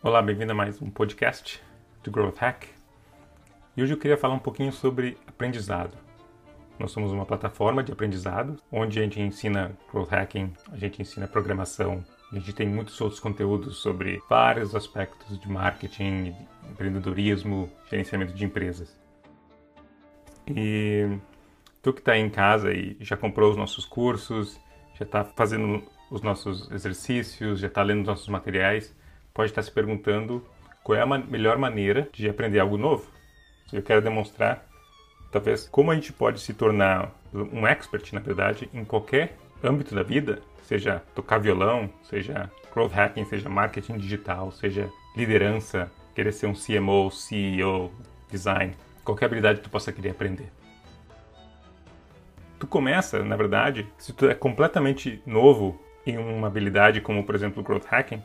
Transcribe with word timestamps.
Olá, 0.00 0.22
bem-vindo 0.22 0.52
a 0.52 0.54
mais 0.54 0.80
um 0.80 0.88
podcast 0.88 1.60
do 2.04 2.10
Growth 2.12 2.38
Hack. 2.38 2.68
E 3.76 3.82
hoje 3.82 3.94
eu 3.94 3.98
queria 3.98 4.16
falar 4.16 4.34
um 4.34 4.38
pouquinho 4.38 4.70
sobre 4.70 5.18
aprendizado. 5.26 5.98
Nós 6.78 6.92
somos 6.92 7.10
uma 7.10 7.26
plataforma 7.26 7.82
de 7.82 7.90
aprendizado 7.90 8.56
onde 8.70 9.00
a 9.00 9.02
gente 9.02 9.20
ensina 9.20 9.76
growth 9.90 10.10
hacking, 10.10 10.52
a 10.70 10.76
gente 10.76 11.02
ensina 11.02 11.26
programação, 11.26 12.04
a 12.30 12.36
gente 12.36 12.52
tem 12.52 12.68
muitos 12.68 13.00
outros 13.00 13.18
conteúdos 13.18 13.78
sobre 13.78 14.22
vários 14.30 14.72
aspectos 14.76 15.36
de 15.36 15.50
marketing, 15.50 16.32
empreendedorismo, 16.70 17.68
gerenciamento 17.90 18.32
de 18.32 18.44
empresas. 18.44 18.96
E 20.46 21.18
tu 21.82 21.92
que 21.92 21.98
está 21.98 22.16
em 22.16 22.30
casa 22.30 22.72
e 22.72 22.96
já 23.00 23.16
comprou 23.16 23.50
os 23.50 23.56
nossos 23.56 23.84
cursos, 23.84 24.60
já 24.94 25.04
está 25.04 25.24
fazendo 25.24 25.82
os 26.08 26.22
nossos 26.22 26.70
exercícios, 26.70 27.58
já 27.58 27.66
está 27.66 27.82
lendo 27.82 28.02
os 28.02 28.06
nossos 28.06 28.28
materiais, 28.28 28.96
pode 29.38 29.52
estar 29.52 29.62
se 29.62 29.70
perguntando 29.70 30.44
qual 30.82 30.98
é 30.98 31.00
a 31.00 31.06
melhor 31.06 31.58
maneira 31.58 32.08
de 32.12 32.28
aprender 32.28 32.58
algo 32.58 32.76
novo. 32.76 33.08
Eu 33.72 33.80
quero 33.80 34.02
demonstrar, 34.02 34.66
talvez, 35.30 35.68
como 35.68 35.92
a 35.92 35.94
gente 35.94 36.12
pode 36.12 36.40
se 36.40 36.52
tornar 36.52 37.12
um 37.32 37.64
expert, 37.64 38.12
na 38.12 38.18
verdade, 38.18 38.68
em 38.74 38.84
qualquer 38.84 39.38
âmbito 39.62 39.94
da 39.94 40.02
vida, 40.02 40.42
seja 40.64 41.00
tocar 41.14 41.38
violão, 41.38 41.88
seja 42.02 42.50
growth 42.74 42.90
hacking, 42.90 43.24
seja 43.26 43.48
marketing 43.48 43.98
digital, 43.98 44.50
seja 44.50 44.90
liderança, 45.16 45.88
querer 46.16 46.32
ser 46.32 46.48
um 46.48 46.54
CMO, 46.54 47.08
CEO, 47.08 47.92
design, 48.28 48.74
qualquer 49.04 49.26
habilidade 49.26 49.60
que 49.60 49.64
tu 49.68 49.70
possa 49.70 49.92
querer 49.92 50.10
aprender. 50.10 50.50
Tu 52.58 52.66
começa, 52.66 53.22
na 53.22 53.36
verdade, 53.36 53.86
se 53.98 54.12
tu 54.12 54.28
é 54.28 54.34
completamente 54.34 55.22
novo 55.24 55.80
em 56.04 56.18
uma 56.18 56.48
habilidade 56.48 57.00
como, 57.00 57.22
por 57.22 57.36
exemplo, 57.36 57.62
growth 57.62 57.86
hacking, 57.86 58.20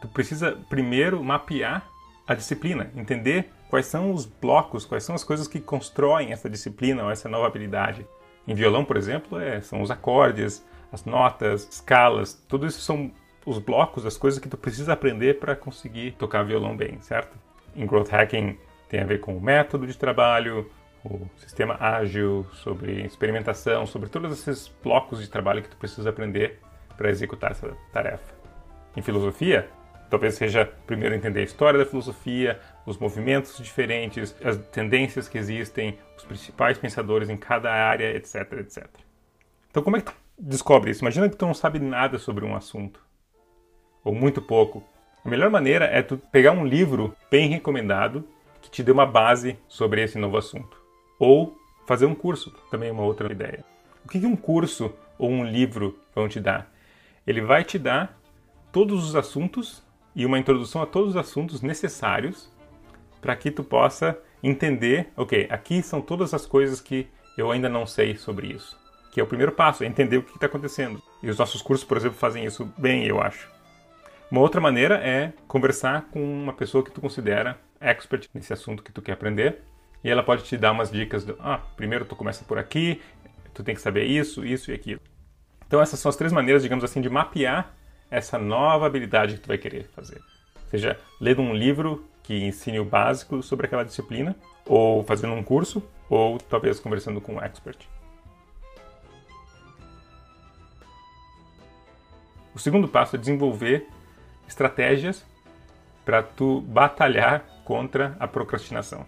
tu 0.00 0.08
precisa 0.08 0.52
primeiro 0.68 1.22
mapear 1.22 1.86
a 2.26 2.34
disciplina, 2.34 2.90
entender 2.94 3.50
quais 3.70 3.86
são 3.86 4.12
os 4.12 4.26
blocos, 4.26 4.84
quais 4.84 5.04
são 5.04 5.14
as 5.14 5.24
coisas 5.24 5.46
que 5.46 5.60
constroem 5.60 6.32
essa 6.32 6.50
disciplina 6.50 7.04
ou 7.04 7.10
essa 7.10 7.28
nova 7.28 7.46
habilidade. 7.46 8.06
Em 8.46 8.54
violão, 8.54 8.84
por 8.84 8.96
exemplo, 8.96 9.38
é, 9.38 9.60
são 9.60 9.82
os 9.82 9.90
acordes, 9.90 10.64
as 10.92 11.04
notas, 11.04 11.68
escalas, 11.70 12.34
tudo 12.48 12.66
isso 12.66 12.80
são 12.80 13.10
os 13.44 13.58
blocos, 13.58 14.06
as 14.06 14.16
coisas 14.16 14.40
que 14.40 14.48
tu 14.48 14.56
precisa 14.56 14.92
aprender 14.92 15.38
para 15.38 15.54
conseguir 15.54 16.12
tocar 16.12 16.42
violão 16.42 16.76
bem, 16.76 17.00
certo? 17.00 17.36
Em 17.74 17.86
growth 17.86 18.08
hacking 18.08 18.58
tem 18.88 19.00
a 19.00 19.04
ver 19.04 19.20
com 19.20 19.36
o 19.36 19.40
método 19.40 19.86
de 19.86 19.96
trabalho, 19.96 20.70
o 21.04 21.28
sistema 21.36 21.76
ágil, 21.78 22.46
sobre 22.52 23.02
experimentação, 23.02 23.86
sobre 23.86 24.08
todos 24.08 24.32
esses 24.32 24.68
blocos 24.82 25.20
de 25.20 25.28
trabalho 25.28 25.62
que 25.62 25.68
tu 25.68 25.76
precisa 25.76 26.10
aprender 26.10 26.58
para 26.96 27.10
executar 27.10 27.52
essa 27.52 27.68
tarefa. 27.92 28.34
Em 28.96 29.02
filosofia, 29.02 29.68
talvez 30.10 30.34
seja 30.34 30.64
primeiro 30.86 31.14
entender 31.14 31.40
a 31.40 31.44
história 31.44 31.78
da 31.78 31.86
filosofia, 31.86 32.60
os 32.84 32.98
movimentos 32.98 33.58
diferentes, 33.58 34.34
as 34.44 34.56
tendências 34.68 35.28
que 35.28 35.38
existem, 35.38 35.98
os 36.16 36.24
principais 36.24 36.78
pensadores 36.78 37.28
em 37.28 37.36
cada 37.36 37.70
área, 37.70 38.14
etc, 38.16 38.52
etc. 38.60 38.86
Então, 39.70 39.82
como 39.82 39.96
é 39.96 40.00
que 40.00 40.10
tu 40.10 40.16
descobre 40.38 40.90
isso? 40.90 41.02
Imagina 41.02 41.28
que 41.28 41.36
tu 41.36 41.46
não 41.46 41.54
sabe 41.54 41.78
nada 41.78 42.18
sobre 42.18 42.44
um 42.44 42.54
assunto, 42.54 43.00
ou 44.04 44.14
muito 44.14 44.40
pouco. 44.40 44.82
A 45.24 45.28
melhor 45.28 45.50
maneira 45.50 45.86
é 45.86 46.02
tu 46.02 46.16
pegar 46.16 46.52
um 46.52 46.64
livro 46.64 47.14
bem 47.30 47.48
recomendado 47.48 48.26
que 48.62 48.70
te 48.70 48.82
dê 48.82 48.92
uma 48.92 49.06
base 49.06 49.58
sobre 49.68 50.02
esse 50.02 50.18
novo 50.18 50.36
assunto. 50.36 50.80
Ou 51.18 51.56
fazer 51.86 52.06
um 52.06 52.14
curso, 52.14 52.52
também 52.70 52.88
é 52.88 52.92
uma 52.92 53.02
outra 53.02 53.30
ideia. 53.30 53.64
O 54.04 54.08
que 54.08 54.24
um 54.24 54.36
curso 54.36 54.94
ou 55.18 55.30
um 55.30 55.44
livro 55.44 55.98
vão 56.14 56.28
te 56.28 56.38
dar? 56.38 56.70
Ele 57.26 57.40
vai 57.40 57.64
te 57.64 57.78
dar 57.78 58.18
todos 58.70 59.04
os 59.04 59.16
assuntos 59.16 59.82
e 60.16 60.24
uma 60.24 60.38
introdução 60.38 60.80
a 60.80 60.86
todos 60.86 61.10
os 61.10 61.16
assuntos 61.16 61.60
necessários 61.60 62.50
para 63.20 63.36
que 63.36 63.50
tu 63.50 63.62
possa 63.62 64.18
entender, 64.42 65.08
ok, 65.14 65.46
aqui 65.50 65.82
são 65.82 66.00
todas 66.00 66.32
as 66.32 66.46
coisas 66.46 66.80
que 66.80 67.06
eu 67.36 67.50
ainda 67.50 67.68
não 67.68 67.86
sei 67.86 68.16
sobre 68.16 68.46
isso. 68.46 68.78
Que 69.12 69.20
é 69.20 69.22
o 69.22 69.26
primeiro 69.26 69.52
passo, 69.52 69.84
é 69.84 69.86
entender 69.86 70.16
o 70.16 70.22
que 70.22 70.34
está 70.34 70.46
acontecendo. 70.46 71.02
E 71.22 71.28
os 71.28 71.38
nossos 71.38 71.60
cursos, 71.60 71.86
por 71.86 71.98
exemplo, 71.98 72.16
fazem 72.16 72.46
isso 72.46 72.64
bem, 72.78 73.04
eu 73.04 73.20
acho. 73.20 73.50
Uma 74.30 74.40
outra 74.40 74.60
maneira 74.60 74.96
é 74.96 75.34
conversar 75.46 76.08
com 76.10 76.22
uma 76.22 76.52
pessoa 76.52 76.82
que 76.82 76.90
tu 76.90 77.00
considera 77.00 77.58
expert 77.78 78.26
nesse 78.32 78.52
assunto 78.52 78.82
que 78.82 78.92
tu 78.92 79.02
quer 79.02 79.12
aprender 79.12 79.62
e 80.02 80.08
ela 80.08 80.22
pode 80.22 80.44
te 80.44 80.56
dar 80.56 80.72
umas 80.72 80.90
dicas 80.90 81.24
do, 81.24 81.36
ah, 81.40 81.60
primeiro 81.76 82.04
tu 82.04 82.16
começa 82.16 82.44
por 82.44 82.58
aqui, 82.58 83.02
tu 83.52 83.62
tem 83.62 83.74
que 83.74 83.80
saber 83.80 84.04
isso, 84.04 84.44
isso 84.44 84.70
e 84.70 84.74
aquilo. 84.74 85.00
Então 85.66 85.80
essas 85.80 86.00
são 86.00 86.08
as 86.08 86.16
três 86.16 86.32
maneiras, 86.32 86.62
digamos 86.62 86.84
assim, 86.84 87.00
de 87.00 87.10
mapear 87.10 87.74
essa 88.10 88.38
nova 88.38 88.86
habilidade 88.86 89.34
que 89.34 89.40
tu 89.40 89.48
vai 89.48 89.58
querer 89.58 89.88
fazer. 89.94 90.20
Seja 90.70 90.98
lendo 91.20 91.42
um 91.42 91.54
livro 91.54 92.04
que 92.22 92.44
ensine 92.44 92.80
o 92.80 92.84
básico 92.84 93.42
sobre 93.42 93.66
aquela 93.66 93.84
disciplina, 93.84 94.34
ou 94.64 95.04
fazendo 95.04 95.32
um 95.34 95.42
curso, 95.42 95.82
ou 96.10 96.38
talvez 96.38 96.80
conversando 96.80 97.20
com 97.20 97.34
um 97.34 97.40
expert. 97.40 97.88
O 102.54 102.58
segundo 102.58 102.88
passo 102.88 103.16
é 103.16 103.18
desenvolver 103.18 103.86
estratégias 104.48 105.24
para 106.04 106.22
tu 106.22 106.62
batalhar 106.62 107.44
contra 107.64 108.16
a 108.18 108.26
procrastinação. 108.26 109.04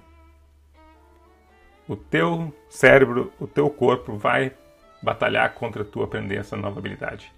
O 1.88 1.96
teu 1.96 2.54
cérebro, 2.68 3.32
o 3.40 3.46
teu 3.46 3.70
corpo 3.70 4.16
vai 4.16 4.52
batalhar 5.02 5.54
contra 5.54 5.84
tu 5.84 6.02
aprender 6.02 6.36
essa 6.36 6.56
nova 6.56 6.78
habilidade. 6.78 7.32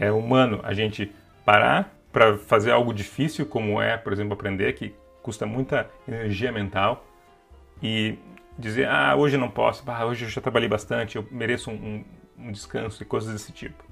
É 0.00 0.10
humano 0.10 0.60
a 0.62 0.72
gente 0.72 1.14
parar 1.44 1.94
para 2.10 2.38
fazer 2.38 2.72
algo 2.72 2.92
difícil, 2.92 3.44
como 3.44 3.80
é, 3.80 3.98
por 3.98 4.12
exemplo, 4.12 4.32
aprender, 4.32 4.72
que 4.72 4.94
custa 5.22 5.44
muita 5.44 5.88
energia 6.08 6.50
mental, 6.50 7.06
e 7.82 8.18
dizer, 8.58 8.88
ah, 8.88 9.14
hoje 9.14 9.36
não 9.36 9.50
posso, 9.50 9.84
ah, 9.86 10.04
hoje 10.06 10.24
eu 10.24 10.28
já 10.30 10.40
trabalhei 10.40 10.68
bastante, 10.68 11.16
eu 11.16 11.26
mereço 11.30 11.70
um, 11.70 11.74
um, 12.38 12.46
um 12.46 12.52
descanso 12.52 13.02
e 13.02 13.06
coisas 13.06 13.30
desse 13.32 13.52
tipo. 13.52 13.84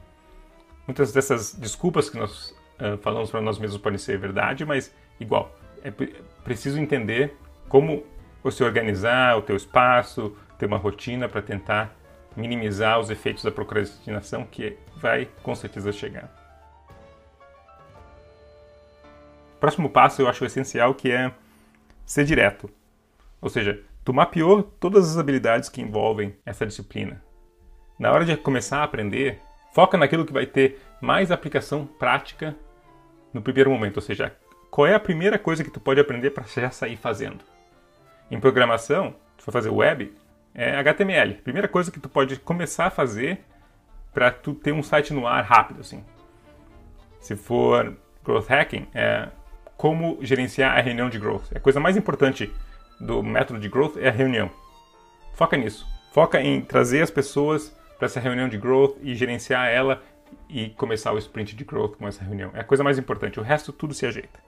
Muitas 0.86 1.12
dessas 1.12 1.54
desculpas 1.54 2.08
que 2.08 2.18
nós 2.18 2.56
uh, 2.80 2.96
falamos 3.02 3.30
para 3.30 3.42
nós 3.42 3.58
mesmos 3.58 3.80
podem 3.80 3.98
ser 3.98 4.18
verdade, 4.18 4.64
mas 4.64 4.94
igual, 5.20 5.54
é 5.84 5.90
preciso 6.42 6.80
entender 6.80 7.36
como 7.68 8.04
você 8.42 8.64
organizar 8.64 9.36
o 9.36 9.42
teu 9.42 9.56
espaço, 9.56 10.34
ter 10.58 10.64
uma 10.64 10.78
rotina 10.78 11.28
para 11.28 11.42
tentar 11.42 11.94
minimizar 12.38 13.00
os 13.00 13.10
efeitos 13.10 13.42
da 13.42 13.50
procrastinação 13.50 14.44
que 14.44 14.78
vai 14.96 15.28
com 15.42 15.54
certeza 15.54 15.92
chegar. 15.92 16.32
O 19.56 19.60
próximo 19.60 19.90
passo 19.90 20.22
eu 20.22 20.28
acho 20.28 20.44
essencial 20.44 20.94
que 20.94 21.10
é 21.10 21.32
ser 22.06 22.24
direto. 22.24 22.70
Ou 23.40 23.48
seja, 23.48 23.82
tu 24.04 24.14
mapeou 24.14 24.62
todas 24.62 25.10
as 25.10 25.18
habilidades 25.18 25.68
que 25.68 25.82
envolvem 25.82 26.34
essa 26.46 26.64
disciplina. 26.64 27.20
Na 27.98 28.12
hora 28.12 28.24
de 28.24 28.36
começar 28.36 28.78
a 28.78 28.84
aprender, 28.84 29.40
foca 29.72 29.98
naquilo 29.98 30.24
que 30.24 30.32
vai 30.32 30.46
ter 30.46 30.80
mais 31.00 31.32
aplicação 31.32 31.84
prática 31.84 32.54
no 33.32 33.42
primeiro 33.42 33.70
momento, 33.70 33.96
ou 33.96 34.02
seja, 34.02 34.34
qual 34.70 34.86
é 34.86 34.94
a 34.94 35.00
primeira 35.00 35.38
coisa 35.38 35.64
que 35.64 35.70
tu 35.70 35.80
pode 35.80 36.00
aprender 36.00 36.30
para 36.30 36.44
já 36.44 36.70
sair 36.70 36.96
fazendo. 36.96 37.44
Em 38.30 38.38
programação, 38.38 39.14
tu 39.36 39.42
for 39.42 39.52
fazer 39.52 39.70
web, 39.70 40.12
é 40.58 40.74
HTML. 40.74 41.34
Primeira 41.34 41.68
coisa 41.68 41.92
que 41.92 42.00
tu 42.00 42.08
pode 42.08 42.36
começar 42.40 42.86
a 42.86 42.90
fazer 42.90 43.44
para 44.12 44.32
tu 44.32 44.52
ter 44.52 44.72
um 44.72 44.82
site 44.82 45.14
no 45.14 45.24
ar 45.24 45.44
rápido, 45.44 45.80
assim. 45.80 46.04
Se 47.20 47.36
for 47.36 47.96
growth 48.24 48.48
hacking, 48.48 48.88
é 48.92 49.28
como 49.76 50.18
gerenciar 50.20 50.76
a 50.76 50.80
reunião 50.80 51.08
de 51.08 51.16
growth. 51.16 51.44
A 51.54 51.60
coisa 51.60 51.78
mais 51.78 51.96
importante 51.96 52.52
do 52.98 53.22
método 53.22 53.60
de 53.60 53.68
growth 53.68 53.96
é 53.98 54.08
a 54.08 54.12
reunião. 54.12 54.50
Foca 55.32 55.56
nisso. 55.56 55.86
Foca 56.12 56.40
em 56.40 56.60
trazer 56.60 57.02
as 57.02 57.10
pessoas 57.10 57.72
para 57.96 58.06
essa 58.06 58.18
reunião 58.18 58.48
de 58.48 58.58
growth 58.58 58.96
e 59.00 59.14
gerenciar 59.14 59.68
ela 59.68 60.02
e 60.48 60.70
começar 60.70 61.12
o 61.12 61.18
sprint 61.18 61.54
de 61.54 61.62
growth 61.62 61.96
com 61.96 62.08
essa 62.08 62.24
reunião. 62.24 62.50
É 62.52 62.60
a 62.60 62.64
coisa 62.64 62.82
mais 62.82 62.98
importante. 62.98 63.38
O 63.38 63.44
resto 63.44 63.72
tudo 63.72 63.94
se 63.94 64.04
ajeita. 64.04 64.40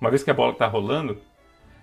Uma 0.00 0.10
vez 0.10 0.24
que 0.24 0.32
a 0.32 0.34
bola 0.34 0.50
está 0.50 0.66
rolando, 0.66 1.20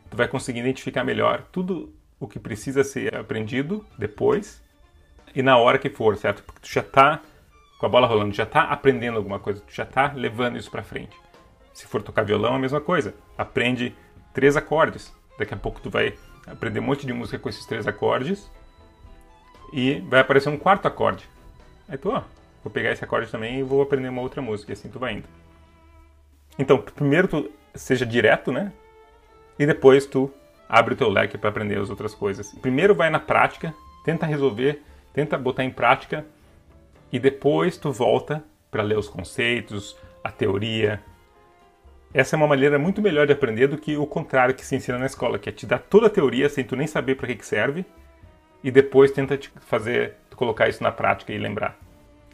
tu 0.09 0.17
vai 0.17 0.27
conseguir 0.27 0.59
identificar 0.59 1.05
melhor 1.05 1.45
tudo 1.53 1.97
o 2.19 2.27
que 2.27 2.39
precisa 2.39 2.83
ser 2.83 3.15
aprendido 3.15 3.85
depois 3.97 4.61
e 5.33 5.41
na 5.41 5.57
hora 5.57 5.77
que 5.77 5.89
for, 5.89 6.17
certo? 6.17 6.43
Porque 6.43 6.61
tu 6.61 6.71
já 6.71 6.81
está 6.81 7.21
com 7.79 7.85
a 7.85 7.89
bola 7.89 8.07
rolando, 8.07 8.33
já 8.33 8.43
está 8.43 8.63
aprendendo 8.63 9.17
alguma 9.17 9.39
coisa, 9.39 9.61
tu 9.61 9.73
já 9.73 9.83
está 9.83 10.11
levando 10.11 10.57
isso 10.57 10.69
para 10.69 10.83
frente. 10.83 11.15
Se 11.73 11.87
for 11.87 12.01
tocar 12.01 12.23
violão, 12.23 12.55
a 12.55 12.59
mesma 12.59 12.81
coisa. 12.81 13.13
Aprende 13.37 13.95
três 14.33 14.57
acordes. 14.57 15.13
Daqui 15.37 15.53
a 15.53 15.57
pouco 15.57 15.79
tu 15.79 15.89
vai 15.89 16.13
aprender 16.45 16.79
um 16.79 16.83
monte 16.83 17.05
de 17.05 17.13
música 17.13 17.39
com 17.39 17.47
esses 17.47 17.65
três 17.65 17.87
acordes 17.87 18.49
e 19.71 20.01
vai 20.01 20.19
aparecer 20.19 20.49
um 20.49 20.57
quarto 20.57 20.87
acorde. 20.87 21.29
Aí 21.87 21.97
tu, 21.97 22.09
ó, 22.09 22.23
vou 22.63 22.71
pegar 22.71 22.91
esse 22.91 23.03
acorde 23.03 23.31
também 23.31 23.59
e 23.59 23.63
vou 23.63 23.81
aprender 23.81 24.09
uma 24.09 24.21
outra 24.21 24.41
música, 24.41 24.71
e 24.71 24.73
assim 24.73 24.89
tu 24.89 24.99
vai 24.99 25.13
indo. 25.13 25.27
Então, 26.57 26.77
primeiro 26.77 27.27
tu 27.27 27.49
seja 27.73 28.05
direto, 28.05 28.51
né? 28.51 28.73
E 29.57 29.65
depois 29.65 30.05
tu 30.05 30.31
abre 30.69 30.93
o 30.93 30.97
teu 30.97 31.09
leque 31.09 31.37
para 31.37 31.49
aprender 31.49 31.79
as 31.79 31.89
outras 31.89 32.13
coisas. 32.13 32.53
Primeiro 32.61 32.95
vai 32.95 33.09
na 33.09 33.19
prática, 33.19 33.73
tenta 34.05 34.25
resolver, 34.25 34.81
tenta 35.11 35.37
botar 35.37 35.63
em 35.63 35.71
prática 35.71 36.25
e 37.11 37.17
depois 37.17 37.75
tu 37.75 37.91
volta 37.91 38.43
para 38.69 38.83
ler 38.83 38.97
os 38.97 39.09
conceitos, 39.09 39.97
a 40.23 40.31
teoria 40.31 41.01
essa 42.11 42.35
é 42.35 42.37
uma 42.37 42.47
maneira 42.47 42.79
muito 42.79 43.03
melhor 43.03 43.27
de 43.27 43.33
aprender 43.33 43.67
do 43.67 43.77
que 43.77 43.95
o 43.95 44.07
contrário 44.07 44.55
que 44.55 44.65
se 44.65 44.75
ensina 44.75 44.97
na 44.97 45.05
escola, 45.05 45.37
que 45.37 45.47
é 45.47 45.51
te 45.51 45.67
dar 45.67 45.77
toda 45.77 46.07
a 46.07 46.09
teoria 46.09 46.49
sem 46.49 46.63
tu 46.63 46.75
nem 46.75 46.87
saber 46.87 47.15
para 47.15 47.27
que, 47.27 47.35
que 47.35 47.45
serve 47.45 47.85
e 48.63 48.71
depois 48.71 49.11
tenta 49.11 49.37
te 49.37 49.51
fazer 49.61 50.15
colocar 50.35 50.67
isso 50.67 50.81
na 50.81 50.91
prática 50.91 51.31
e 51.31 51.37
lembrar. 51.37 51.77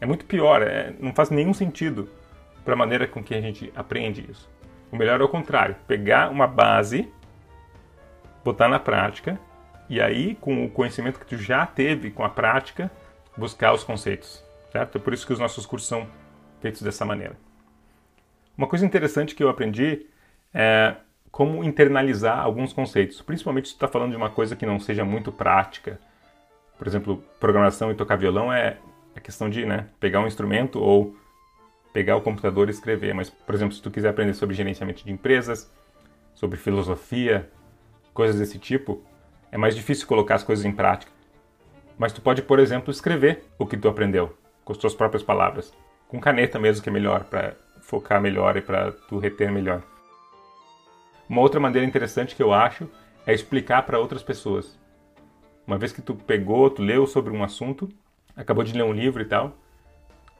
É 0.00 0.06
muito 0.06 0.24
pior, 0.24 0.62
é, 0.62 0.94
não 0.98 1.12
faz 1.12 1.28
nenhum 1.28 1.52
sentido 1.52 2.08
para 2.64 2.72
a 2.72 2.76
maneira 2.76 3.06
com 3.06 3.22
que 3.22 3.34
a 3.34 3.40
gente 3.40 3.70
aprende 3.76 4.24
isso. 4.30 4.48
O 4.90 4.96
melhor 4.96 5.20
é 5.20 5.24
o 5.24 5.28
contrário, 5.28 5.76
pegar 5.86 6.30
uma 6.30 6.46
base, 6.46 7.12
botar 8.46 8.68
na 8.68 8.78
prática 8.78 9.38
e 9.88 10.00
aí 10.00 10.36
com 10.36 10.64
o 10.64 10.70
conhecimento 10.70 11.18
que 11.18 11.26
tu 11.26 11.36
já 11.36 11.66
teve 11.66 12.10
com 12.10 12.24
a 12.24 12.30
prática, 12.30 12.90
buscar 13.36 13.74
os 13.74 13.84
conceitos, 13.84 14.42
certo? 14.72 14.96
É 14.96 15.00
por 15.00 15.12
isso 15.12 15.26
que 15.26 15.32
os 15.32 15.38
nossos 15.38 15.66
cursos 15.66 15.88
são 15.88 16.06
feitos 16.60 16.80
dessa 16.80 17.04
maneira. 17.04 17.36
Uma 18.56 18.66
coisa 18.66 18.86
interessante 18.86 19.34
que 19.34 19.42
eu 19.42 19.48
aprendi 19.48 20.06
é 20.54 20.96
como 21.30 21.62
internalizar 21.62 22.38
alguns 22.38 22.72
conceitos, 22.72 23.20
principalmente 23.20 23.68
se 23.68 23.74
está 23.74 23.86
falando 23.86 24.12
de 24.12 24.16
uma 24.16 24.30
coisa 24.30 24.56
que 24.56 24.64
não 24.64 24.80
seja 24.80 25.04
muito 25.04 25.30
prática. 25.30 26.00
Por 26.78 26.86
exemplo, 26.86 27.22
programação 27.38 27.90
e 27.90 27.94
tocar 27.94 28.16
violão 28.16 28.50
é 28.50 28.78
a 29.14 29.20
questão 29.20 29.50
de 29.50 29.66
né, 29.66 29.86
pegar 30.00 30.20
um 30.20 30.26
instrumento 30.26 30.80
ou 30.80 31.14
pegar 31.92 32.16
o 32.16 32.22
computador 32.22 32.68
e 32.68 32.70
escrever. 32.70 33.12
Mas, 33.12 33.28
por 33.28 33.54
exemplo, 33.54 33.74
se 33.74 33.82
tu 33.82 33.90
quiser 33.90 34.08
aprender 34.08 34.34
sobre 34.34 34.54
gerenciamento 34.54 35.04
de 35.04 35.12
empresas, 35.12 35.70
sobre 36.32 36.58
filosofia, 36.58 37.50
coisas 38.16 38.40
desse 38.40 38.58
tipo, 38.58 39.02
é 39.52 39.58
mais 39.58 39.76
difícil 39.76 40.08
colocar 40.08 40.34
as 40.34 40.42
coisas 40.42 40.64
em 40.64 40.72
prática. 40.72 41.12
Mas 41.98 42.12
tu 42.12 42.20
pode, 42.20 42.42
por 42.42 42.58
exemplo, 42.58 42.90
escrever 42.90 43.44
o 43.58 43.66
que 43.66 43.76
tu 43.76 43.88
aprendeu 43.88 44.36
com 44.64 44.72
as 44.72 44.78
tuas 44.78 44.94
próprias 44.94 45.22
palavras, 45.22 45.72
com 46.08 46.18
caneta 46.18 46.58
mesmo 46.58 46.82
que 46.82 46.88
é 46.88 46.92
melhor 46.92 47.24
para 47.24 47.54
focar 47.82 48.20
melhor 48.20 48.56
e 48.56 48.60
para 48.60 48.90
tu 48.90 49.18
reter 49.18 49.52
melhor. 49.52 49.82
Uma 51.28 51.42
outra 51.42 51.60
maneira 51.60 51.86
interessante 51.86 52.34
que 52.34 52.42
eu 52.42 52.52
acho 52.52 52.88
é 53.26 53.32
explicar 53.32 53.82
para 53.82 53.98
outras 53.98 54.22
pessoas. 54.22 54.78
Uma 55.66 55.78
vez 55.78 55.92
que 55.92 56.02
tu 56.02 56.14
pegou, 56.14 56.70
tu 56.70 56.82
leu 56.82 57.06
sobre 57.06 57.32
um 57.32 57.44
assunto, 57.44 57.88
acabou 58.34 58.64
de 58.64 58.72
ler 58.72 58.84
um 58.84 58.92
livro 58.92 59.22
e 59.22 59.26
tal, 59.26 59.56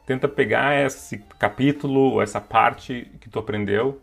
tenta 0.07 0.29
pegar 0.29 0.75
esse 0.75 1.19
capítulo 1.39 2.13
ou 2.13 2.23
essa 2.23 2.41
parte 2.41 3.11
que 3.21 3.29
tu 3.29 3.39
aprendeu 3.39 4.01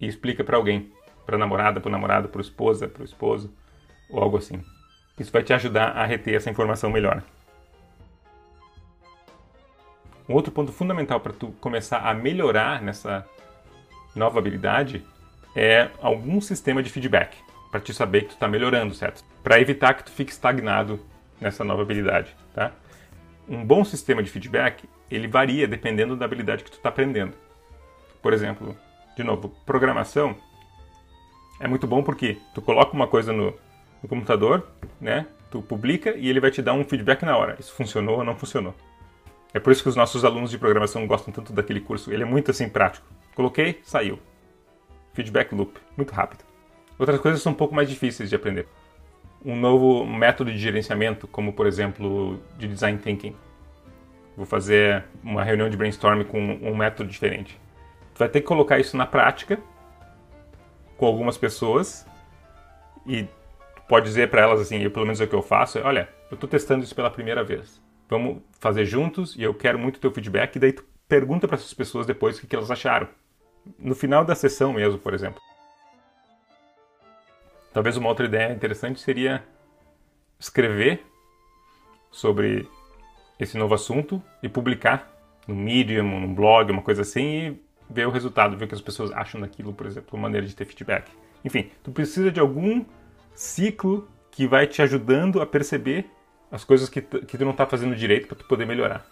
e 0.00 0.06
explica 0.06 0.42
para 0.42 0.56
alguém, 0.56 0.90
para 1.28 1.36
namorada, 1.36 1.78
para 1.78 1.90
namorado, 1.90 2.28
para 2.30 2.40
esposa, 2.40 2.88
para 2.88 3.02
o 3.02 3.04
esposo 3.04 3.52
ou 4.08 4.22
algo 4.22 4.38
assim. 4.38 4.64
Isso 5.18 5.30
vai 5.30 5.42
te 5.42 5.52
ajudar 5.52 5.90
a 5.90 6.06
reter 6.06 6.34
essa 6.34 6.48
informação 6.48 6.88
melhor. 6.88 7.22
Um 10.26 10.32
outro 10.32 10.50
ponto 10.50 10.72
fundamental 10.72 11.20
para 11.20 11.34
tu 11.34 11.48
começar 11.60 11.98
a 11.98 12.14
melhorar 12.14 12.80
nessa 12.80 13.26
nova 14.16 14.38
habilidade 14.38 15.04
é 15.54 15.90
algum 16.00 16.40
sistema 16.40 16.82
de 16.82 16.88
feedback 16.88 17.36
para 17.70 17.80
te 17.80 17.92
saber 17.92 18.22
que 18.22 18.28
tu 18.28 18.32
está 18.32 18.48
melhorando, 18.48 18.94
certo? 18.94 19.22
Para 19.42 19.60
evitar 19.60 19.92
que 19.92 20.04
tu 20.04 20.10
fique 20.10 20.32
estagnado 20.32 20.98
nessa 21.38 21.62
nova 21.62 21.82
habilidade, 21.82 22.34
tá? 22.54 22.72
Um 23.46 23.62
bom 23.62 23.84
sistema 23.84 24.22
de 24.22 24.30
feedback 24.30 24.88
ele 25.10 25.28
varia 25.28 25.68
dependendo 25.68 26.16
da 26.16 26.24
habilidade 26.24 26.64
que 26.64 26.70
tu 26.70 26.78
está 26.78 26.88
aprendendo. 26.88 27.34
Por 28.22 28.32
exemplo, 28.32 28.74
de 29.14 29.22
novo, 29.22 29.50
programação 29.66 30.47
é 31.60 31.66
muito 31.66 31.86
bom 31.86 32.02
porque 32.02 32.38
tu 32.54 32.62
coloca 32.62 32.92
uma 32.92 33.06
coisa 33.06 33.32
no, 33.32 33.54
no 34.02 34.08
computador, 34.08 34.66
né? 35.00 35.26
Tu 35.50 35.60
publica 35.62 36.10
e 36.16 36.28
ele 36.28 36.40
vai 36.40 36.50
te 36.50 36.62
dar 36.62 36.74
um 36.74 36.84
feedback 36.84 37.22
na 37.24 37.36
hora. 37.36 37.56
Isso 37.58 37.72
funcionou 37.72 38.18
ou 38.18 38.24
não 38.24 38.36
funcionou. 38.36 38.74
É 39.52 39.58
por 39.58 39.72
isso 39.72 39.82
que 39.82 39.88
os 39.88 39.96
nossos 39.96 40.24
alunos 40.24 40.50
de 40.50 40.58
programação 40.58 41.06
gostam 41.06 41.32
tanto 41.32 41.52
daquele 41.52 41.80
curso. 41.80 42.12
Ele 42.12 42.22
é 42.22 42.26
muito 42.26 42.50
assim 42.50 42.68
prático. 42.68 43.06
Coloquei, 43.34 43.80
saiu. 43.82 44.18
Feedback 45.14 45.54
loop, 45.54 45.78
muito 45.96 46.12
rápido. 46.12 46.44
Outras 46.98 47.18
coisas 47.20 47.40
são 47.40 47.52
um 47.52 47.54
pouco 47.54 47.74
mais 47.74 47.88
difíceis 47.88 48.28
de 48.28 48.36
aprender. 48.36 48.68
Um 49.44 49.56
novo 49.56 50.04
método 50.04 50.52
de 50.52 50.58
gerenciamento, 50.58 51.26
como 51.26 51.52
por 51.52 51.66
exemplo 51.66 52.38
de 52.58 52.68
design 52.68 52.98
thinking. 52.98 53.34
Vou 54.36 54.44
fazer 54.44 55.04
uma 55.24 55.42
reunião 55.42 55.68
de 55.70 55.76
brainstorming 55.76 56.24
com 56.24 56.38
um 56.40 56.76
método 56.76 57.08
diferente. 57.08 57.58
Tu 58.14 58.18
vai 58.18 58.28
ter 58.28 58.40
que 58.40 58.46
colocar 58.46 58.78
isso 58.78 58.96
na 58.96 59.06
prática 59.06 59.58
com 60.98 61.06
algumas 61.06 61.38
pessoas 61.38 62.06
e 63.06 63.26
pode 63.88 64.04
dizer 64.04 64.28
para 64.28 64.42
elas 64.42 64.60
assim, 64.60 64.82
eu, 64.82 64.90
pelo 64.90 65.06
menos 65.06 65.20
é 65.22 65.24
o 65.24 65.28
que 65.28 65.34
eu 65.34 65.40
faço, 65.40 65.78
é, 65.78 65.82
olha, 65.82 66.10
eu 66.30 66.34
estou 66.34 66.48
testando 66.48 66.84
isso 66.84 66.94
pela 66.94 67.10
primeira 67.10 67.42
vez 67.42 67.80
vamos 68.08 68.42
fazer 68.58 68.84
juntos 68.84 69.36
e 69.36 69.42
eu 69.42 69.52
quero 69.52 69.78
muito 69.78 70.00
teu 70.00 70.10
feedback. 70.10 70.56
E 70.56 70.58
daí 70.58 70.72
tu 70.72 70.84
pergunta 71.06 71.46
para 71.46 71.56
essas 71.56 71.74
pessoas 71.74 72.06
depois 72.06 72.38
o 72.38 72.46
que, 72.46 72.56
elas 72.56 72.70
acharam. 72.70 73.08
No 73.78 73.94
final 73.94 74.24
da 74.24 74.34
sessão 74.34 74.72
mesmo, 74.72 74.98
por 74.98 75.12
exemplo. 75.12 75.40
Talvez 77.72 77.96
uma 77.96 78.08
outra 78.08 78.26
ideia 78.26 78.52
interessante 78.52 79.00
seria 79.00 79.44
escrever 80.38 81.04
sobre 82.10 82.68
esse 83.38 83.58
novo 83.58 83.74
assunto 83.74 84.22
e 84.42 84.48
publicar 84.48 85.12
no 85.46 85.54
Medium, 85.54 86.20
no 86.20 86.28
blog, 86.28 86.72
uma 86.72 86.82
coisa 86.82 87.02
assim, 87.02 87.22
e 87.22 87.62
ver 87.88 88.06
o 88.06 88.10
resultado, 88.10 88.56
ver 88.56 88.66
o 88.66 88.68
que 88.68 88.74
as 88.74 88.80
pessoas 88.80 89.10
acham 89.12 89.40
daquilo, 89.40 89.72
por 89.72 89.86
exemplo, 89.86 90.10
uma 90.12 90.22
maneira 90.22 90.46
de 90.46 90.54
ter 90.54 90.64
feedback. 90.64 91.10
Enfim, 91.44 91.70
tu 91.82 91.90
precisa 91.90 92.30
de 92.30 92.40
algum 92.40 92.84
ciclo 93.34 94.08
que 94.30 94.46
vai 94.46 94.66
te 94.66 94.82
ajudando 94.82 95.40
a 95.40 95.46
perceber 95.46 96.06
as 96.50 96.64
coisas 96.64 96.88
que, 96.88 97.00
que 97.00 97.38
tu 97.38 97.44
não 97.44 97.52
está 97.52 97.66
fazendo 97.66 97.94
direito 97.94 98.26
para 98.26 98.36
tu 98.36 98.44
poder 98.46 98.66
melhorar. 98.66 99.06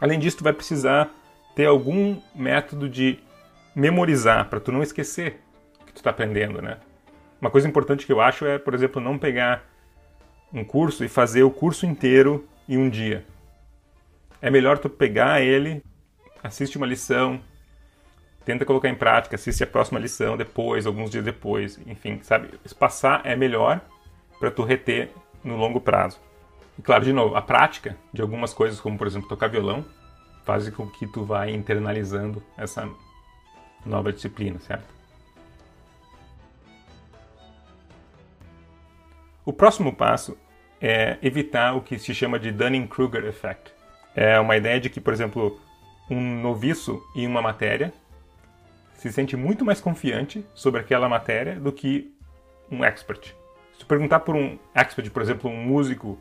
Além 0.00 0.18
disso, 0.18 0.38
tu 0.38 0.44
vai 0.44 0.52
precisar 0.52 1.10
ter 1.54 1.66
algum 1.66 2.20
método 2.34 2.88
de 2.88 3.18
memorizar 3.74 4.48
para 4.48 4.60
tu 4.60 4.72
não 4.72 4.82
esquecer 4.82 5.40
o 5.80 5.84
que 5.84 5.92
tu 5.92 5.96
está 5.98 6.10
aprendendo, 6.10 6.60
né? 6.60 6.78
Uma 7.40 7.50
coisa 7.50 7.68
importante 7.68 8.06
que 8.06 8.12
eu 8.12 8.20
acho 8.20 8.46
é, 8.46 8.58
por 8.58 8.74
exemplo, 8.74 9.00
não 9.00 9.18
pegar 9.18 9.64
um 10.52 10.64
curso 10.64 11.04
e 11.04 11.08
fazer 11.08 11.42
o 11.42 11.50
curso 11.50 11.86
inteiro 11.86 12.46
em 12.68 12.76
um 12.76 12.88
dia. 12.88 13.24
É 14.40 14.50
melhor 14.50 14.78
tu 14.78 14.88
pegar 14.88 15.40
ele, 15.40 15.82
assiste 16.42 16.76
uma 16.76 16.86
lição, 16.86 17.40
tenta 18.44 18.64
colocar 18.64 18.88
em 18.88 18.94
prática, 18.94 19.36
assiste 19.36 19.62
a 19.62 19.66
próxima 19.66 19.98
lição 19.98 20.36
depois, 20.36 20.86
alguns 20.86 21.10
dias 21.10 21.24
depois, 21.24 21.78
enfim, 21.86 22.20
sabe? 22.22 22.48
Espaçar 22.64 23.22
é 23.24 23.36
melhor 23.36 23.80
para 24.38 24.50
tu 24.50 24.62
reter 24.62 25.10
no 25.42 25.56
longo 25.56 25.80
prazo. 25.80 26.18
E 26.78 26.82
claro, 26.82 27.04
de 27.04 27.12
novo, 27.12 27.36
a 27.36 27.42
prática 27.42 27.96
de 28.12 28.22
algumas 28.22 28.52
coisas, 28.52 28.80
como 28.80 28.98
por 28.98 29.06
exemplo 29.06 29.28
tocar 29.28 29.48
violão, 29.48 29.84
faz 30.44 30.68
com 30.70 30.86
que 30.86 31.06
tu 31.06 31.24
vá 31.24 31.48
internalizando 31.48 32.42
essa 32.56 32.88
nova 33.84 34.12
disciplina, 34.12 34.58
certo? 34.60 34.84
O 39.44 39.52
próximo 39.52 39.92
passo 39.92 40.36
é 40.80 41.18
evitar 41.22 41.74
o 41.74 41.80
que 41.80 41.98
se 41.98 42.14
chama 42.14 42.38
de 42.38 42.52
Dunning-Kruger 42.52 43.24
effect. 43.24 43.72
É 44.14 44.38
uma 44.38 44.56
ideia 44.56 44.80
de 44.80 44.88
que, 44.88 45.00
por 45.00 45.12
exemplo, 45.12 45.60
um 46.10 46.40
noviço 46.40 47.02
em 47.14 47.26
uma 47.26 47.42
matéria 47.42 47.92
se 49.02 49.10
sente 49.10 49.36
muito 49.36 49.64
mais 49.64 49.80
confiante 49.80 50.46
sobre 50.54 50.80
aquela 50.80 51.08
matéria 51.08 51.58
do 51.58 51.72
que 51.72 52.14
um 52.70 52.84
expert. 52.84 53.34
Se 53.76 53.84
perguntar 53.84 54.20
por 54.20 54.36
um 54.36 54.56
expert, 54.72 55.10
por 55.10 55.20
exemplo, 55.20 55.50
um 55.50 55.56
músico 55.56 56.16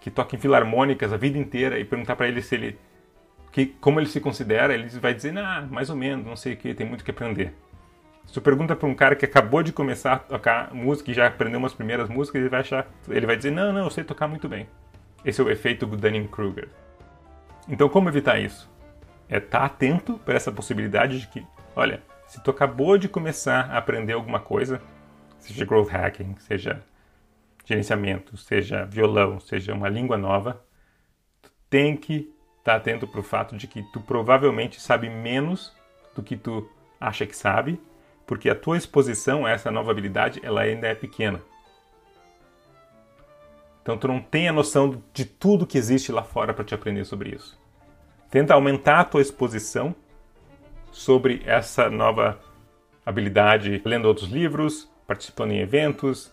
que 0.00 0.08
toca 0.08 0.36
em 0.36 0.38
filarmônicas 0.38 1.12
a 1.12 1.16
vida 1.16 1.36
inteira 1.36 1.80
e 1.80 1.84
perguntar 1.84 2.14
para 2.14 2.28
ele 2.28 2.40
se 2.40 2.54
ele 2.54 2.78
que, 3.50 3.66
como 3.66 3.98
ele 3.98 4.08
se 4.08 4.20
considera, 4.20 4.72
ele 4.72 4.88
vai 5.00 5.12
dizer, 5.12 5.36
ah, 5.36 5.66
mais 5.68 5.90
ou 5.90 5.96
menos, 5.96 6.24
não 6.24 6.36
sei 6.36 6.52
o 6.52 6.56
que, 6.56 6.72
tem 6.72 6.86
muito 6.86 7.04
que 7.04 7.10
aprender. 7.10 7.52
Se 8.24 8.34
tu 8.34 8.40
pergunta 8.40 8.76
para 8.76 8.88
um 8.88 8.94
cara 8.94 9.16
que 9.16 9.24
acabou 9.24 9.60
de 9.60 9.72
começar 9.72 10.12
a 10.12 10.18
tocar 10.18 10.72
música 10.72 11.10
e 11.10 11.14
já 11.14 11.26
aprendeu 11.26 11.58
umas 11.58 11.74
primeiras 11.74 12.08
músicas, 12.08 12.40
ele 12.40 12.48
vai 12.48 12.60
achar, 12.60 12.88
ele 13.08 13.26
vai 13.26 13.36
dizer, 13.36 13.50
não, 13.50 13.72
não, 13.72 13.82
eu 13.82 13.90
sei 13.90 14.04
tocar 14.04 14.28
muito 14.28 14.48
bem. 14.48 14.68
Esse 15.24 15.40
é 15.40 15.44
o 15.44 15.50
efeito 15.50 15.86
do 15.86 15.96
Dunning-Kruger. 15.96 16.68
Então, 17.68 17.88
como 17.88 18.08
evitar 18.08 18.38
isso? 18.38 18.70
É 19.28 19.38
estar 19.38 19.58
tá 19.58 19.64
atento 19.64 20.20
para 20.24 20.36
essa 20.36 20.52
possibilidade 20.52 21.20
de 21.20 21.26
que, 21.26 21.44
olha, 21.74 22.00
se 22.32 22.40
tu 22.40 22.50
acabou 22.50 22.96
de 22.96 23.10
começar 23.10 23.70
a 23.70 23.76
aprender 23.76 24.14
alguma 24.14 24.40
coisa, 24.40 24.80
seja 25.38 25.66
growth 25.66 25.90
hacking, 25.90 26.34
seja 26.38 26.82
gerenciamento, 27.62 28.38
seja 28.38 28.86
violão, 28.86 29.38
seja 29.38 29.74
uma 29.74 29.86
língua 29.86 30.16
nova, 30.16 30.64
tu 31.42 31.50
tem 31.68 31.94
que 31.94 32.32
estar 32.58 32.72
tá 32.72 32.76
atento 32.76 33.06
para 33.06 33.20
o 33.20 33.22
fato 33.22 33.54
de 33.54 33.66
que 33.66 33.82
tu 33.92 34.00
provavelmente 34.00 34.80
sabe 34.80 35.10
menos 35.10 35.76
do 36.14 36.22
que 36.22 36.34
tu 36.34 36.66
acha 36.98 37.26
que 37.26 37.36
sabe, 37.36 37.78
porque 38.26 38.48
a 38.48 38.54
tua 38.54 38.78
exposição 38.78 39.44
a 39.44 39.50
essa 39.50 39.70
nova 39.70 39.90
habilidade 39.90 40.40
ela 40.42 40.62
ainda 40.62 40.86
é 40.86 40.94
pequena. 40.94 41.38
Então 43.82 43.98
tu 43.98 44.08
não 44.08 44.22
tem 44.22 44.48
a 44.48 44.54
noção 44.54 45.02
de 45.12 45.26
tudo 45.26 45.66
que 45.66 45.76
existe 45.76 46.10
lá 46.10 46.22
fora 46.22 46.54
para 46.54 46.64
te 46.64 46.74
aprender 46.74 47.04
sobre 47.04 47.36
isso. 47.36 47.60
Tenta 48.30 48.54
aumentar 48.54 49.00
a 49.00 49.04
tua 49.04 49.20
exposição 49.20 49.94
sobre 50.92 51.42
essa 51.44 51.90
nova 51.90 52.38
habilidade 53.04 53.82
lendo 53.84 54.06
outros 54.06 54.30
livros, 54.30 54.88
participando 55.06 55.52
em 55.52 55.58
eventos, 55.58 56.32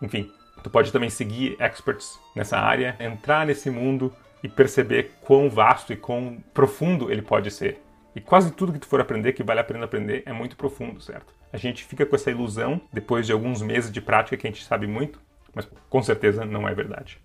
enfim, 0.00 0.30
tu 0.62 0.70
pode 0.70 0.92
também 0.92 1.10
seguir 1.10 1.56
experts 1.60 2.18
nessa 2.34 2.58
área, 2.58 2.96
entrar 3.00 3.46
nesse 3.46 3.70
mundo 3.70 4.14
e 4.42 4.48
perceber 4.48 5.12
quão 5.22 5.48
vasto 5.48 5.92
e 5.92 5.96
quão 5.96 6.42
profundo 6.52 7.10
ele 7.10 7.22
pode 7.22 7.50
ser. 7.50 7.80
E 8.14 8.20
quase 8.20 8.52
tudo 8.52 8.72
que 8.72 8.78
tu 8.78 8.86
for 8.86 9.00
aprender, 9.00 9.32
que 9.32 9.42
vale 9.42 9.60
a 9.60 9.64
pena 9.64 9.84
aprender, 9.84 10.22
é 10.26 10.32
muito 10.32 10.56
profundo, 10.56 11.00
certo? 11.00 11.32
A 11.52 11.56
gente 11.56 11.84
fica 11.84 12.04
com 12.04 12.14
essa 12.14 12.30
ilusão, 12.30 12.80
depois 12.92 13.26
de 13.26 13.32
alguns 13.32 13.62
meses 13.62 13.90
de 13.90 14.00
prática, 14.00 14.36
que 14.36 14.46
a 14.46 14.50
gente 14.50 14.64
sabe 14.64 14.86
muito, 14.86 15.20
mas 15.54 15.68
com 15.88 16.02
certeza 16.02 16.44
não 16.44 16.68
é 16.68 16.74
verdade. 16.74 17.18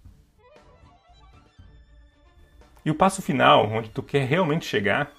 E 2.86 2.92
o 2.92 2.96
passo 2.96 3.22
final, 3.22 3.66
onde 3.70 3.90
tu 3.90 4.02
quer 4.02 4.26
realmente 4.26 4.66
chegar, 4.66 5.12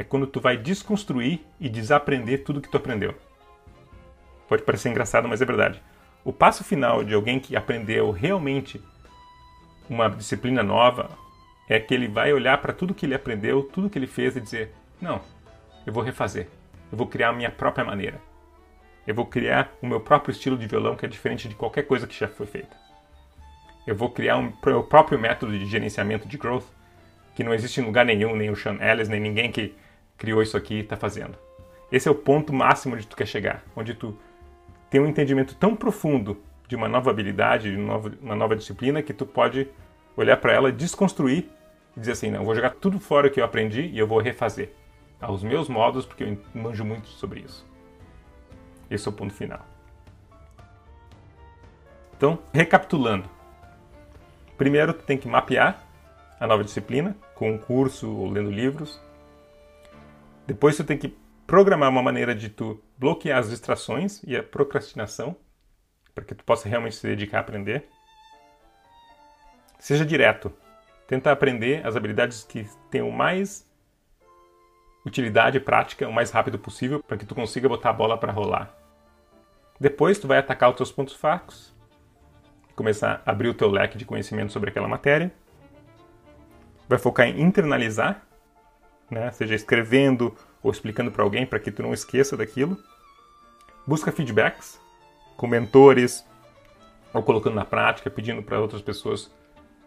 é 0.00 0.04
quando 0.04 0.26
tu 0.26 0.40
vai 0.40 0.56
desconstruir 0.56 1.40
e 1.60 1.68
desaprender 1.68 2.42
tudo 2.42 2.62
que 2.62 2.70
tu 2.70 2.78
aprendeu. 2.78 3.14
Pode 4.48 4.62
parecer 4.62 4.88
engraçado, 4.88 5.28
mas 5.28 5.42
é 5.42 5.44
verdade. 5.44 5.82
O 6.24 6.32
passo 6.32 6.64
final 6.64 7.04
de 7.04 7.12
alguém 7.12 7.38
que 7.38 7.54
aprendeu 7.54 8.10
realmente 8.10 8.82
uma 9.90 10.08
disciplina 10.08 10.62
nova 10.62 11.10
é 11.68 11.78
que 11.78 11.92
ele 11.92 12.08
vai 12.08 12.32
olhar 12.32 12.56
para 12.62 12.72
tudo 12.72 12.94
que 12.94 13.04
ele 13.04 13.14
aprendeu, 13.14 13.62
tudo 13.62 13.90
que 13.90 13.98
ele 13.98 14.06
fez 14.06 14.34
e 14.36 14.40
dizer: 14.40 14.72
não, 15.02 15.20
eu 15.86 15.92
vou 15.92 16.02
refazer. 16.02 16.48
Eu 16.90 16.96
vou 16.96 17.06
criar 17.06 17.28
a 17.28 17.34
minha 17.34 17.50
própria 17.50 17.84
maneira. 17.84 18.22
Eu 19.06 19.14
vou 19.14 19.26
criar 19.26 19.70
o 19.82 19.86
meu 19.86 20.00
próprio 20.00 20.32
estilo 20.32 20.56
de 20.56 20.66
violão 20.66 20.96
que 20.96 21.04
é 21.04 21.08
diferente 21.10 21.46
de 21.46 21.54
qualquer 21.54 21.82
coisa 21.82 22.06
que 22.06 22.18
já 22.18 22.26
foi 22.26 22.46
feita. 22.46 22.74
Eu 23.86 23.94
vou 23.94 24.08
criar 24.10 24.38
um 24.38 24.50
meu 24.64 24.82
próprio 24.82 25.18
método 25.18 25.58
de 25.58 25.66
gerenciamento 25.66 26.26
de 26.26 26.38
growth 26.38 26.64
que 27.34 27.44
não 27.44 27.52
existe 27.52 27.82
em 27.82 27.84
lugar 27.84 28.06
nenhum, 28.06 28.34
nem 28.34 28.48
o 28.48 28.56
Sean 28.56 28.78
Ellis, 28.80 29.10
nem 29.10 29.20
ninguém 29.20 29.52
que 29.52 29.74
criou 30.20 30.42
isso 30.42 30.56
aqui 30.56 30.80
está 30.80 30.96
fazendo. 30.96 31.36
Esse 31.90 32.06
é 32.06 32.10
o 32.10 32.14
ponto 32.14 32.52
máximo 32.52 32.94
onde 32.94 33.06
tu 33.06 33.16
quer 33.16 33.26
chegar, 33.26 33.64
onde 33.74 33.94
tu 33.94 34.16
tem 34.90 35.00
um 35.00 35.06
entendimento 35.06 35.54
tão 35.56 35.74
profundo 35.74 36.36
de 36.68 36.76
uma 36.76 36.86
nova 36.86 37.10
habilidade, 37.10 37.74
de 37.74 37.76
uma 38.22 38.36
nova 38.36 38.54
disciplina, 38.54 39.02
que 39.02 39.14
tu 39.14 39.24
pode 39.24 39.66
olhar 40.14 40.36
para 40.36 40.52
ela, 40.52 40.70
desconstruir 40.70 41.48
e 41.96 42.00
dizer 42.00 42.12
assim, 42.12 42.30
não, 42.30 42.40
eu 42.40 42.44
vou 42.44 42.54
jogar 42.54 42.74
tudo 42.74 43.00
fora 43.00 43.30
que 43.30 43.40
eu 43.40 43.44
aprendi 43.44 43.86
e 43.86 43.98
eu 43.98 44.06
vou 44.06 44.20
refazer 44.20 44.72
aos 45.20 45.42
meus 45.42 45.68
modos, 45.68 46.04
porque 46.04 46.22
eu 46.22 46.38
manjo 46.54 46.84
muito 46.84 47.08
sobre 47.08 47.40
isso. 47.40 47.66
Esse 48.90 49.08
é 49.08 49.10
o 49.10 49.14
ponto 49.14 49.32
final. 49.32 49.64
Então, 52.16 52.38
recapitulando. 52.52 53.28
Primeiro, 54.58 54.92
tu 54.92 55.02
tem 55.02 55.16
que 55.16 55.26
mapear 55.26 55.82
a 56.38 56.46
nova 56.46 56.62
disciplina 56.62 57.16
com 57.34 57.50
um 57.52 57.58
curso 57.58 58.14
ou 58.14 58.30
lendo 58.30 58.50
livros. 58.50 59.00
Depois, 60.50 60.76
tu 60.76 60.82
tem 60.82 60.98
que 60.98 61.16
programar 61.46 61.88
uma 61.88 62.02
maneira 62.02 62.34
de 62.34 62.48
tu 62.48 62.82
bloquear 62.98 63.38
as 63.38 63.50
distrações 63.50 64.20
e 64.24 64.36
a 64.36 64.42
procrastinação, 64.42 65.36
para 66.12 66.24
que 66.24 66.34
tu 66.34 66.42
possa 66.42 66.68
realmente 66.68 66.96
se 66.96 67.06
dedicar 67.06 67.38
a 67.38 67.40
aprender. 67.42 67.88
Seja 69.78 70.04
direto. 70.04 70.52
Tenta 71.06 71.30
aprender 71.30 71.86
as 71.86 71.94
habilidades 71.94 72.42
que 72.42 72.68
tenham 72.90 73.12
mais 73.12 73.64
utilidade 75.06 75.60
prática 75.60 76.08
o 76.08 76.12
mais 76.12 76.32
rápido 76.32 76.58
possível 76.58 77.00
para 77.00 77.16
que 77.16 77.24
tu 77.24 77.32
consiga 77.36 77.68
botar 77.68 77.90
a 77.90 77.92
bola 77.92 78.18
para 78.18 78.32
rolar. 78.32 78.74
Depois 79.78 80.18
tu 80.18 80.26
vai 80.26 80.38
atacar 80.38 80.70
os 80.70 80.76
teus 80.76 80.90
pontos 80.90 81.14
fracos, 81.14 81.72
começar 82.74 83.22
a 83.24 83.30
abrir 83.30 83.50
o 83.50 83.54
teu 83.54 83.70
leque 83.70 83.96
de 83.96 84.04
conhecimento 84.04 84.50
sobre 84.50 84.70
aquela 84.70 84.88
matéria. 84.88 85.32
Vai 86.88 86.98
focar 86.98 87.28
em 87.28 87.40
internalizar, 87.40 88.26
né? 89.10 89.30
seja 89.32 89.54
escrevendo 89.54 90.36
ou 90.62 90.70
explicando 90.70 91.10
para 91.10 91.22
alguém 91.22 91.46
para 91.46 91.58
que 91.58 91.70
tu 91.70 91.82
não 91.82 91.92
esqueça 91.92 92.36
daquilo. 92.36 92.78
Busca 93.86 94.12
feedbacks 94.12 94.80
com 95.36 95.46
mentores 95.46 96.24
ou 97.12 97.22
colocando 97.22 97.54
na 97.54 97.64
prática, 97.64 98.10
pedindo 98.10 98.42
para 98.42 98.60
outras 98.60 98.82
pessoas 98.82 99.26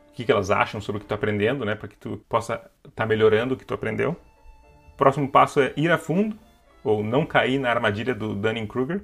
o 0.10 0.16
que, 0.16 0.26
que 0.26 0.32
elas 0.32 0.52
acham 0.52 0.80
sobre 0.82 0.98
o 0.98 1.00
que 1.00 1.06
tu 1.06 1.10
tá 1.10 1.16
aprendendo, 1.16 1.66
né? 1.66 1.74
para 1.74 1.88
que 1.88 1.98
tu 1.98 2.18
possa 2.30 2.56
estar 2.56 2.92
tá 2.96 3.06
melhorando 3.06 3.54
o 3.54 3.58
que 3.58 3.66
tu 3.66 3.74
aprendeu. 3.74 4.16
Próximo 4.98 5.28
passo 5.28 5.60
é 5.60 5.74
ir 5.76 5.92
a 5.92 5.98
fundo, 5.98 6.38
ou 6.84 7.04
não 7.04 7.26
cair 7.26 7.58
na 7.58 7.70
armadilha 7.70 8.14
do 8.14 8.36
Dunning-Kruger. 8.36 9.04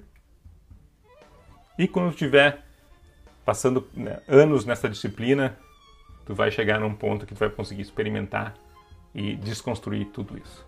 E 1.77 1.87
quando 1.87 2.09
estiver 2.09 2.63
passando 3.45 3.87
né, 3.93 4.19
anos 4.27 4.65
nessa 4.65 4.89
disciplina, 4.89 5.57
tu 6.25 6.35
vai 6.35 6.51
chegar 6.51 6.79
num 6.79 6.93
ponto 6.93 7.25
que 7.25 7.33
tu 7.33 7.39
vai 7.39 7.49
conseguir 7.49 7.81
experimentar 7.81 8.53
e 9.13 9.35
desconstruir 9.35 10.05
tudo 10.07 10.37
isso. 10.37 10.65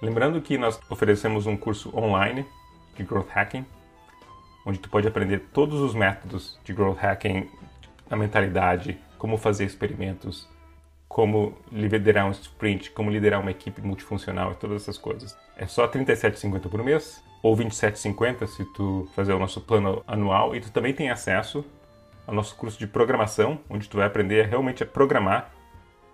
Lembrando 0.00 0.40
que 0.40 0.56
nós 0.56 0.80
oferecemos 0.88 1.46
um 1.46 1.56
curso 1.56 1.96
online 1.96 2.46
de 2.96 3.02
Growth 3.02 3.30
Hacking, 3.34 3.66
onde 4.64 4.78
tu 4.78 4.88
pode 4.88 5.08
aprender 5.08 5.40
todos 5.52 5.80
os 5.80 5.94
métodos 5.94 6.58
de 6.64 6.72
Growth 6.72 6.98
Hacking, 6.98 7.48
a 8.08 8.16
mentalidade, 8.16 8.98
como 9.18 9.36
fazer 9.36 9.64
experimentos, 9.64 10.48
como 11.08 11.56
liderar 11.72 12.26
um 12.26 12.30
sprint, 12.30 12.90
como 12.92 13.10
liderar 13.10 13.40
uma 13.40 13.50
equipe 13.50 13.82
multifuncional 13.82 14.52
e 14.52 14.54
todas 14.54 14.82
essas 14.82 14.96
coisas. 14.96 15.36
É 15.56 15.66
só 15.66 15.86
R$ 15.86 16.04
37,50 16.04 16.68
por 16.68 16.82
mês 16.84 17.22
ou 17.42 17.54
R$ 17.54 17.64
27,50 17.64 18.46
se 18.46 18.64
tu 18.66 19.08
fazer 19.16 19.32
o 19.32 19.38
nosso 19.38 19.60
plano 19.60 20.04
anual 20.06 20.54
e 20.54 20.60
tu 20.60 20.70
também 20.70 20.94
tem 20.94 21.10
acesso 21.10 21.64
ao 22.26 22.34
nosso 22.34 22.54
curso 22.54 22.78
de 22.78 22.86
programação, 22.86 23.58
onde 23.68 23.88
tu 23.88 23.96
vai 23.96 24.06
aprender 24.06 24.46
realmente 24.46 24.82
a 24.82 24.86
programar 24.86 25.50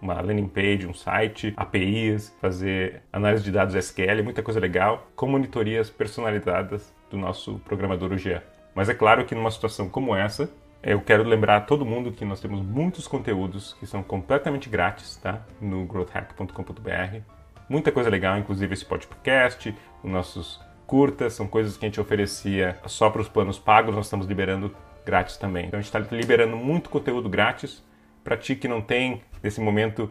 uma 0.04 0.20
landing 0.20 0.46
page, 0.46 0.86
um 0.86 0.92
site, 0.92 1.54
APIs, 1.56 2.36
fazer 2.40 3.02
análise 3.10 3.42
de 3.42 3.50
dados 3.50 3.74
SQL, 3.74 4.22
muita 4.22 4.42
coisa 4.42 4.60
legal, 4.60 5.08
com 5.16 5.26
monitorias 5.26 5.88
personalizadas 5.88 6.92
do 7.10 7.16
nosso 7.16 7.58
programador 7.60 8.12
UGA. 8.12 8.44
Mas 8.74 8.90
é 8.90 8.94
claro 8.94 9.24
que 9.24 9.34
numa 9.34 9.50
situação 9.50 9.88
como 9.88 10.14
essa, 10.14 10.50
eu 10.82 11.00
quero 11.00 11.24
lembrar 11.24 11.56
a 11.56 11.60
todo 11.60 11.86
mundo 11.86 12.12
que 12.12 12.24
nós 12.24 12.38
temos 12.38 12.60
muitos 12.60 13.08
conteúdos 13.08 13.72
que 13.80 13.86
são 13.86 14.02
completamente 14.02 14.68
grátis, 14.68 15.16
tá? 15.16 15.40
No 15.58 15.86
growthhack.com.br. 15.86 17.20
Muita 17.66 17.90
coisa 17.90 18.10
legal, 18.10 18.36
inclusive 18.36 18.74
esse 18.74 18.84
podcast, 18.84 19.74
os 20.02 20.10
nossos 20.10 20.60
curtas, 20.86 21.32
são 21.32 21.46
coisas 21.46 21.78
que 21.78 21.86
a 21.86 21.88
gente 21.88 22.00
oferecia 22.00 22.76
só 22.86 23.08
para 23.08 23.22
os 23.22 23.28
planos 23.28 23.58
pagos, 23.58 23.94
nós 23.94 24.04
estamos 24.04 24.26
liberando 24.26 24.74
grátis 25.06 25.38
também. 25.38 25.66
Então 25.66 25.78
a 25.78 25.82
gente 25.82 25.96
está 25.96 26.14
liberando 26.14 26.58
muito 26.58 26.90
conteúdo 26.90 27.26
grátis 27.26 27.82
para 28.24 28.36
ti 28.36 28.56
que 28.56 28.66
não 28.66 28.80
tem 28.80 29.22
nesse 29.42 29.60
momento 29.60 30.10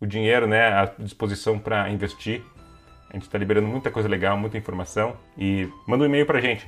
o 0.00 0.06
dinheiro, 0.06 0.46
né, 0.46 0.72
à 0.72 0.84
disposição 0.98 1.58
para 1.58 1.90
investir. 1.90 2.42
A 3.10 3.14
gente 3.14 3.24
está 3.24 3.36
liberando 3.36 3.66
muita 3.66 3.90
coisa 3.90 4.08
legal, 4.08 4.38
muita 4.38 4.56
informação 4.56 5.16
e 5.36 5.68
manda 5.86 6.04
um 6.04 6.06
e-mail 6.06 6.24
para 6.24 6.38
a 6.38 6.40
gente 6.40 6.66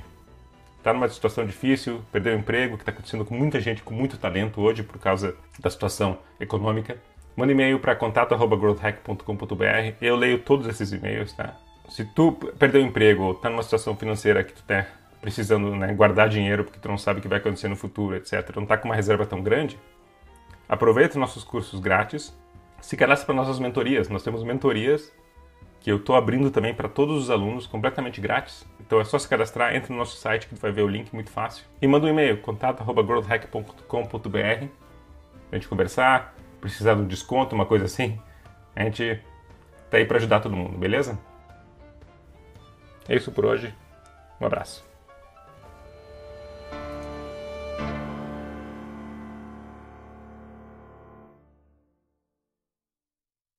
está 0.81 0.91
numa 0.91 1.07
situação 1.07 1.45
difícil, 1.45 2.01
perdeu 2.11 2.35
o 2.35 2.39
emprego, 2.39 2.75
que 2.75 2.81
está 2.81 2.91
acontecendo 2.91 3.23
com 3.23 3.35
muita 3.35 3.59
gente 3.59 3.83
com 3.83 3.93
muito 3.93 4.17
talento 4.17 4.59
hoje 4.59 4.83
por 4.83 4.99
causa 4.99 5.35
da 5.59 5.69
situação 5.69 6.17
econômica, 6.39 6.97
manda 7.35 7.51
e-mail 7.51 7.79
para 7.79 7.95
contato@growthhack.com.br. 7.95 9.95
Eu 10.01 10.15
leio 10.15 10.39
todos 10.39 10.67
esses 10.67 10.91
e-mails, 10.91 11.33
tá? 11.33 11.55
Se 11.87 12.03
tu 12.03 12.31
perdeu 12.31 12.81
o 12.81 12.85
emprego 12.85 13.23
ou 13.23 13.31
está 13.33 13.49
numa 13.49 13.63
situação 13.63 13.95
financeira 13.95 14.43
que 14.43 14.53
tu 14.53 14.61
está 14.61 14.87
precisando 15.21 15.75
né, 15.75 15.93
guardar 15.93 16.27
dinheiro 16.27 16.63
porque 16.63 16.79
tu 16.79 16.87
não 16.87 16.97
sabe 16.97 17.19
o 17.19 17.21
que 17.21 17.27
vai 17.27 17.37
acontecer 17.37 17.67
no 17.67 17.75
futuro, 17.75 18.15
etc., 18.15 18.55
não 18.55 18.63
está 18.63 18.75
com 18.75 18.87
uma 18.87 18.95
reserva 18.95 19.25
tão 19.25 19.43
grande, 19.43 19.77
aproveita 20.71 21.13
os 21.15 21.19
nossos 21.19 21.43
cursos 21.43 21.81
grátis, 21.81 22.33
se 22.79 22.95
cadastre 22.95 23.25
para 23.25 23.35
nossas 23.35 23.59
mentorias. 23.59 24.07
Nós 24.09 24.23
temos 24.23 24.41
mentorias 24.43 25.11
que 25.81 25.91
eu 25.91 25.97
estou 25.97 26.15
abrindo 26.15 26.49
também 26.49 26.73
para 26.73 26.87
todos 26.87 27.21
os 27.21 27.29
alunos, 27.29 27.67
completamente 27.67 28.21
grátis. 28.21 28.65
Então 28.79 29.01
é 29.01 29.03
só 29.03 29.19
se 29.19 29.27
cadastrar, 29.27 29.75
entra 29.75 29.91
no 29.91 29.99
nosso 29.99 30.15
site 30.15 30.47
que 30.47 30.55
tu 30.55 30.61
vai 30.61 30.71
ver 30.71 30.83
o 30.83 30.87
link 30.87 31.13
muito 31.13 31.29
fácil. 31.29 31.65
E 31.81 31.87
manda 31.87 32.07
um 32.07 32.09
e-mail, 32.09 32.41
contato.growthhack.com.br 32.41 34.67
a 35.51 35.55
gente 35.55 35.67
conversar, 35.67 36.33
precisar 36.61 36.95
de 36.95 37.01
um 37.01 37.07
desconto, 37.07 37.53
uma 37.53 37.65
coisa 37.65 37.85
assim. 37.85 38.17
A 38.73 38.83
gente 38.83 39.19
tá 39.89 39.97
aí 39.97 40.05
para 40.05 40.17
ajudar 40.17 40.39
todo 40.39 40.55
mundo, 40.55 40.77
beleza? 40.77 41.19
É 43.09 43.15
isso 43.15 43.31
por 43.31 43.45
hoje. 43.45 43.75
Um 44.39 44.45
abraço. 44.45 44.90